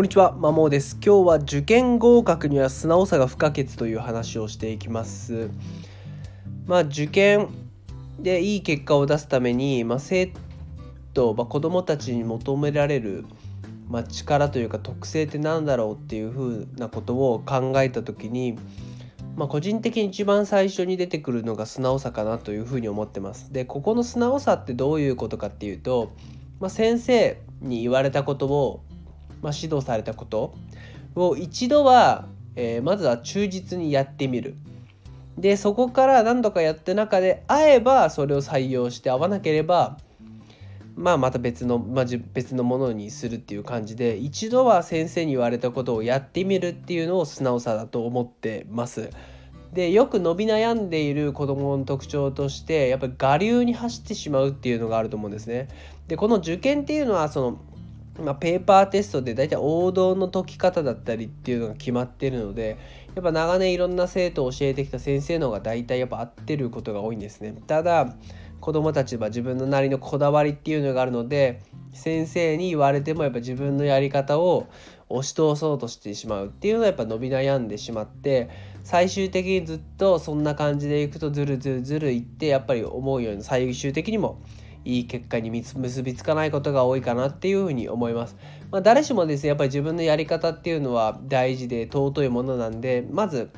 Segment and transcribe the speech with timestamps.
[0.00, 0.96] こんにちは、まもです。
[1.04, 5.50] 今日は受験合格には素直さが不可欠という話をしていきます。
[6.66, 7.48] まあ、受験
[8.18, 10.32] でいい結果を出すために、まあ、生
[11.12, 13.26] 徒、まあ、子どもたちに求められる、
[13.90, 18.56] まあ、力というか特性って何だろうっていうふうなことを考えた時に、
[19.36, 23.52] まあ、個人的に一番最初に出てくるのが素直さかなというふうに思ってます。
[23.52, 26.12] でここの素直さってどういうことかっていうと、
[26.58, 28.82] まあ、先生に言われたことを
[29.42, 30.54] まあ、指導されたこと
[31.14, 32.26] を一度は、
[32.56, 34.54] えー、まずは忠実にやってみる。
[35.38, 39.96] でそこから何度かやって中で合えばそれを採用して合わなければ
[40.96, 42.04] まあまた別の、まあ、
[42.34, 49.08] 別のものにするっていう感じで一度は先生に言われたことをやってみるっていうのを素直さだと思ってます。
[49.72, 55.68] でよく伸び悩んでいる子どもの特徴としてやっぱり我流に走ってしまうっていうのがあると思うんですね。
[56.08, 57.60] でこの受験っていうのはその
[58.20, 62.78] まあ、ペーパーテストで大体王道の解き方だったりっていうのが決まってるので
[63.14, 67.54] やっぱ長年いろんな生徒を教えてきた先生の方が大体やっぱ合ってることが多いんですね。
[67.66, 68.14] ただ
[68.60, 74.68] 子どもたちは自分のなりのこだわりっていうのがあるので先生に言われてもやっぱ自分のやり方を
[75.08, 78.48] 押し通そうとしてしまうっていうのはやっぱ伸び悩んでしまって
[78.84, 84.40] 最終的にずっとそんな感じでいくとずるずるずるいってやっぱり思うように最終的にも
[84.84, 88.36] いい結果に結びつかないことが多いかなっていうふうに思います。
[88.70, 93.50] まあ、誰しもですねやっぱり自分のやり方っていうのは大事で尊いものなんでまず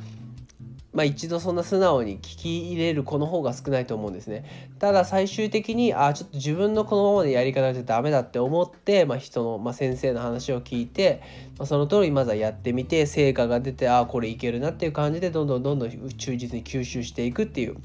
[0.92, 4.44] まあ、一度そんな素直に聞き入れる子の方が少ないと思うんですね。
[4.78, 11.22] ただ最終的にあちょっと自分のこのままでやり方じゃダメだって思って、まあ、人の、まあ、先生の話を聞いて、
[11.58, 17.76] まあ、その通りまずはやってみて成果が出てあこれいけるなっていう感じでどんどんどんどん忠実に吸収していくっていう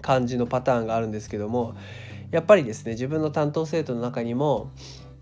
[0.00, 1.76] 感じのパターンがあるんですけども
[2.32, 4.72] やっぱりですね自分の担当生徒の中にも、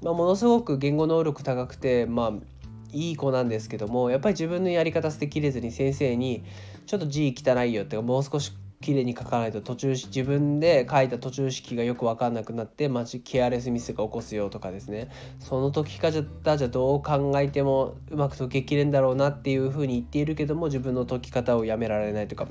[0.03, 2.33] まあ、ものすごく言語能力高くてまあ
[2.93, 6.43] いい子なんですけどもやっぱり自分のやり方捨てきれずに先生に
[6.87, 15.11] ちょっと字汚いよってもう少し綺麗に書かないと途中自分で書いた途中式がよく分かんなくなってマジケアレスミスが起こすよとかですね。
[15.39, 22.47] その時かじゃじゃどう考えてもうまく解けきれんだろうなっていうふうに言っているけども自分の解き方をやめられないとか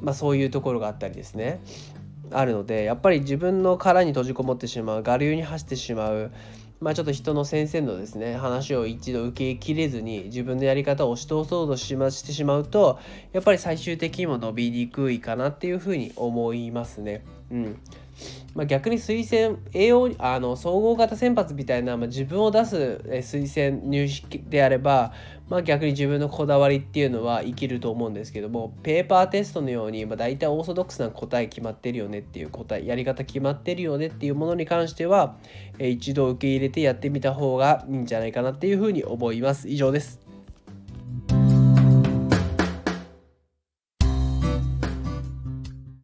[0.00, 1.60] まあそういうところがあったりですね。
[2.30, 6.32] あるのでやっぱり自分の殻に閉じこもってしまう我流に走ってしまう
[6.80, 12.98] まあちょっと人の先生のですね話を一度受けきれずに自分のやり方を押し通そうとしましてしまうと
[13.32, 17.24] やっぱり最終的にも伸びにくいかなっていうふうに思いますね。
[17.50, 17.80] うん
[18.56, 25.12] まあ、逆に推薦栄養あの総合型選抜みたいな、まあ、自分を出す推薦入試であれば、
[25.50, 35.36] まあ、逆に自分のこだわりっていうのは生きると思うんですけどもペーパーテストのように、まあ、大体オーソドックスな答え決まってるよねっていう答えやり方決まってるよねっていうものに関しては、
[35.78, 40.25] え一度受け入れてやってみた方がいいんじゃないかなっていうふうに思います以上です。